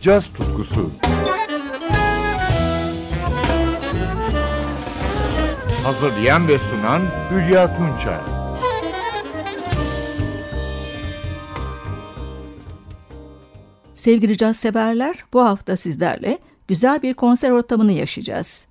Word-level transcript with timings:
caz 0.00 0.28
tutkusu. 0.32 0.90
Hazırlayan 5.84 6.48
ve 6.48 6.58
sunan 6.58 7.02
Hülya 7.30 7.74
Tunçay. 7.76 8.18
Sevgili 13.94 14.36
caz 14.36 14.56
severler, 14.56 15.24
bu 15.32 15.44
hafta 15.44 15.76
sizlerle 15.76 16.38
güzel 16.68 17.02
bir 17.02 17.14
konser 17.14 17.50
ortamını 17.50 17.92
yaşayacağız. 17.92 18.66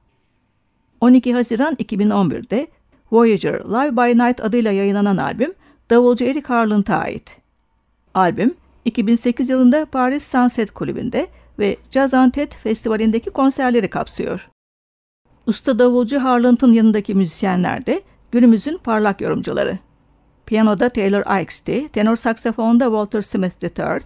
12 1.01 1.33
Haziran 1.33 1.75
2011'de 1.75 2.67
Voyager 3.11 3.53
Live 3.53 3.97
by 3.97 4.23
Night 4.23 4.43
adıyla 4.43 4.71
yayınlanan 4.71 5.17
albüm 5.17 5.53
davulcu 5.89 6.25
Eric 6.25 6.47
Harland'a 6.47 6.97
ait. 6.97 7.37
Albüm 8.13 8.53
2008 8.85 9.49
yılında 9.49 9.85
Paris 9.85 10.31
Sunset 10.31 10.71
Kulübü'nde 10.71 11.27
ve 11.59 11.77
Jazz 11.91 12.13
Antet 12.13 12.55
Festivali'ndeki 12.55 13.29
konserleri 13.29 13.89
kapsıyor. 13.89 14.49
Usta 15.45 15.79
davulcu 15.79 16.19
Harland'ın 16.19 16.73
yanındaki 16.73 17.15
müzisyenler 17.15 17.85
de 17.85 18.01
günümüzün 18.31 18.77
parlak 18.77 19.21
yorumcuları. 19.21 19.79
Piyanoda 20.45 20.89
Taylor 20.89 21.41
Ikesti, 21.41 21.89
tenor 21.93 22.15
saksafonda 22.15 22.85
Walter 22.85 23.21
Smith 23.21 23.63
III, 23.63 23.99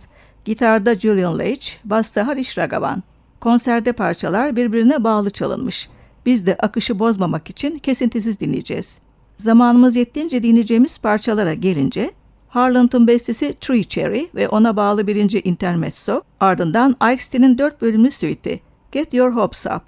gitarda 0.45 0.95
Julian 0.95 1.39
Leitch, 1.39 1.67
basta 1.85 2.27
Harish 2.27 2.57
Ragavan. 2.57 3.03
Konserde 3.39 3.91
parçalar 3.91 4.55
birbirine 4.55 5.03
bağlı 5.03 5.29
çalınmış. 5.29 5.89
Biz 6.25 6.47
de 6.47 6.55
akışı 6.55 6.99
bozmamak 6.99 7.49
için 7.49 7.79
kesintisiz 7.79 8.39
dinleyeceğiz. 8.39 9.01
Zamanımız 9.37 9.95
yettiğince 9.95 10.43
dinleyeceğimiz 10.43 10.97
parçalara 10.97 11.53
gelince 11.53 12.11
Harland'ın 12.53 13.07
bestesi 13.07 13.53
Tree 13.61 13.83
Cherry 13.83 14.29
ve 14.35 14.49
ona 14.49 14.75
bağlı 14.75 15.07
birinci 15.07 15.41
intermezzo, 15.41 16.21
ardından 16.39 16.95
Ikesti'nin 17.13 17.57
dört 17.57 17.81
bölümlü 17.81 18.11
suite'i 18.11 18.59
Get 18.91 19.13
Your 19.13 19.31
Hopes 19.35 19.65
Up. 19.65 19.83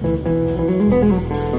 Müzik 0.00 1.51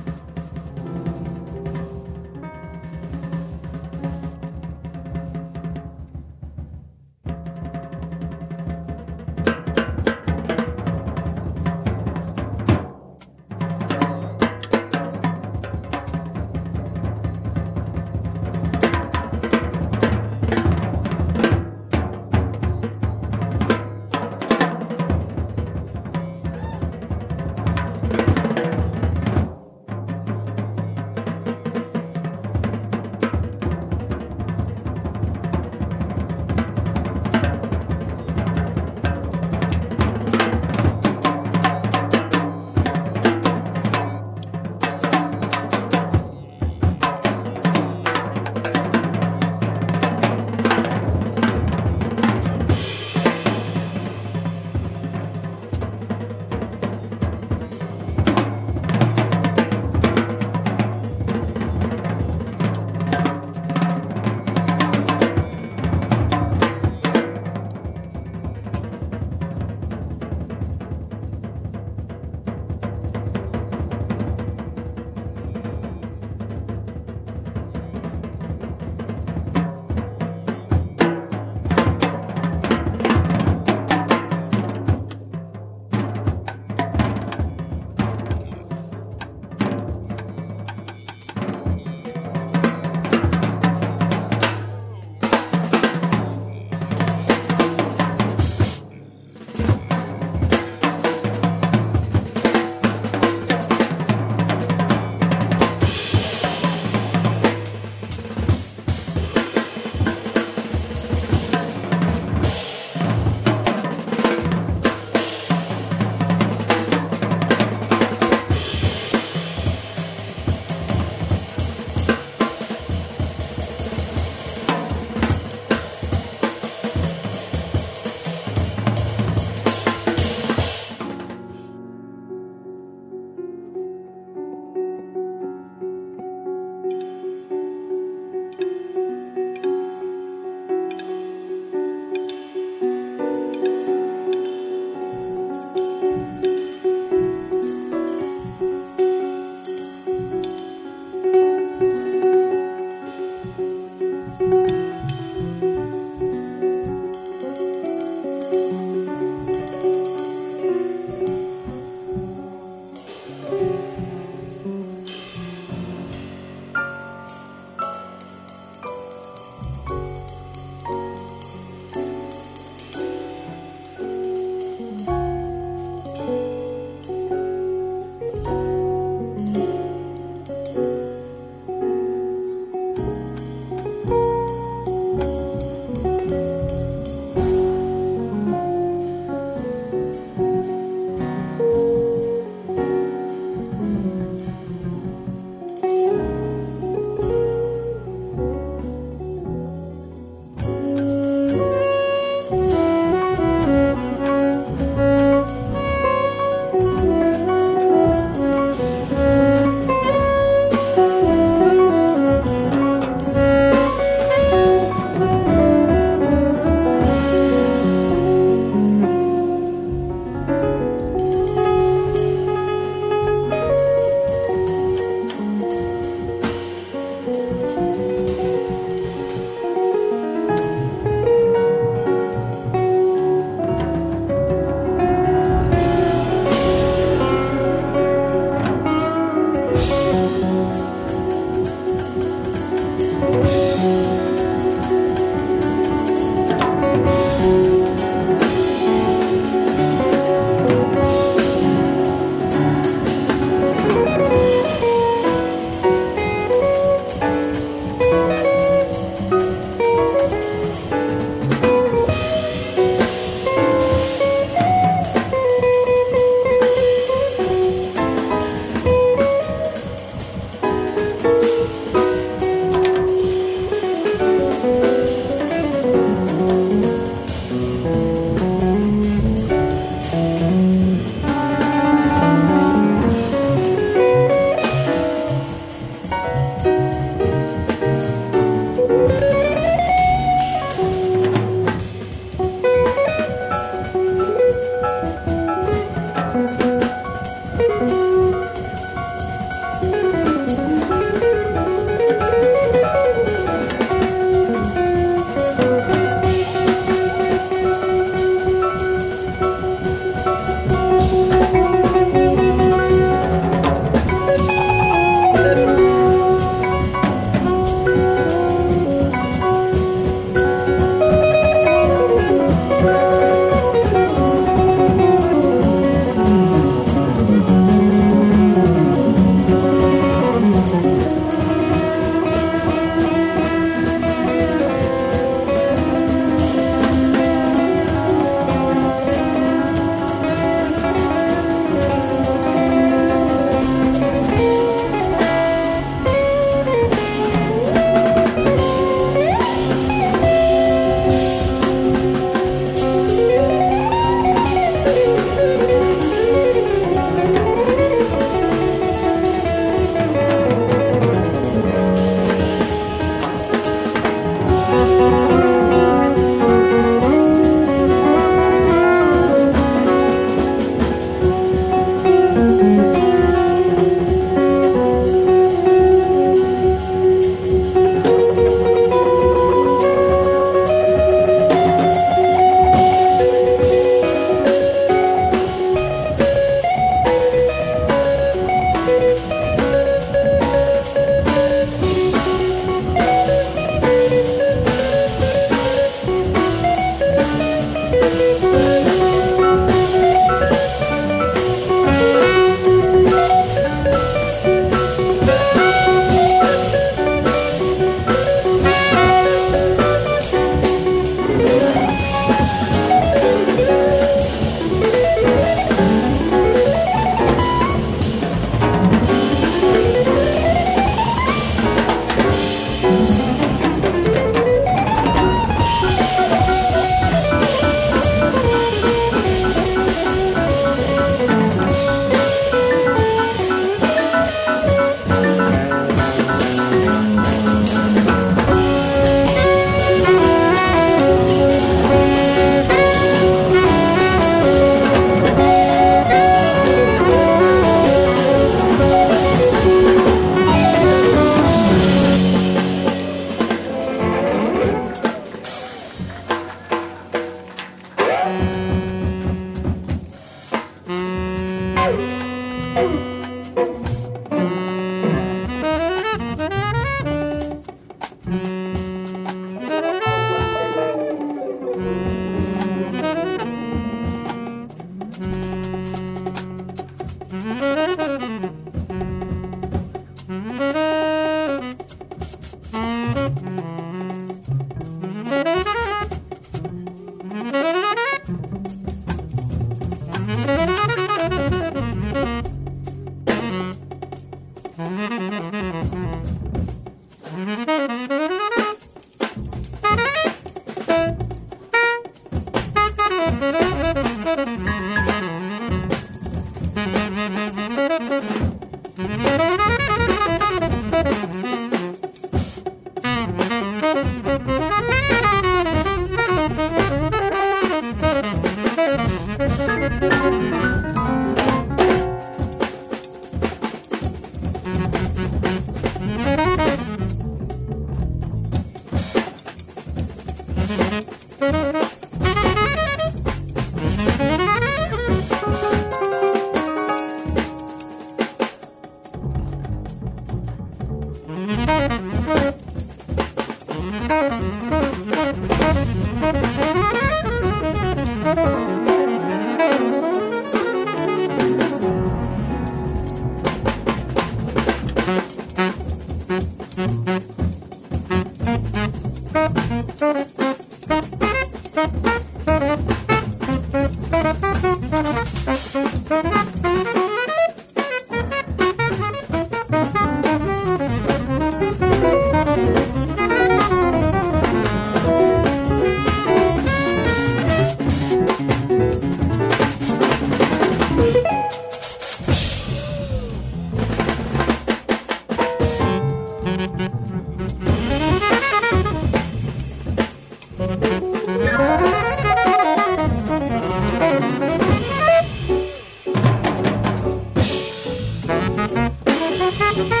Música 599.41 600.00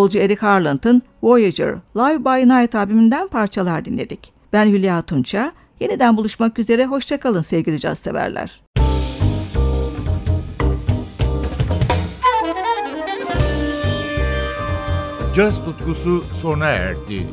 Davulcu 0.00 0.18
Eric 0.18 0.40
Harland'ın 0.40 1.02
Voyager 1.22 1.74
Live 1.96 2.24
by 2.24 2.48
Night 2.48 2.74
albümünden 2.74 3.28
parçalar 3.28 3.84
dinledik. 3.84 4.32
Ben 4.52 4.66
Hülya 4.66 5.02
Tunça. 5.02 5.52
Yeniden 5.80 6.16
buluşmak 6.16 6.58
üzere. 6.58 6.86
Hoşçakalın 6.86 7.40
sevgili 7.40 7.80
caz 7.80 7.98
severler. 7.98 8.62
Caz 15.36 15.64
tutkusu 15.64 16.24
sona 16.32 16.66
erdi. 16.66 17.26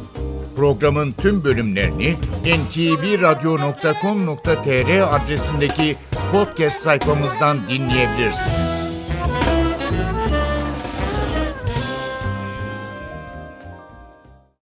Programın 0.56 1.12
tüm 1.12 1.43
bölümlerini 1.43 2.15
ntvradio.com.tr 2.45 5.15
adresindeki 5.15 5.95
podcast 6.32 6.80
sayfamızdan 6.80 7.58
dinleyebilirsiniz. 7.69 8.97